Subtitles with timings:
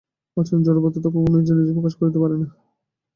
[0.37, 2.47] অচেতন জড়পদার্থ কখনও নিজেকে নিজে প্রকাশ করিতে পারে না।